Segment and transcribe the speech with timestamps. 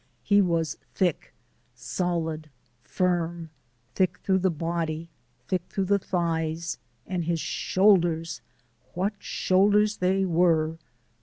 [0.23, 1.31] He was thick,
[1.75, 2.49] solid,
[2.81, 3.51] firm
[3.93, 5.09] thick through the body,
[5.47, 8.41] thick through the thighs; and his shoulders
[8.95, 10.79] what shoulders they were!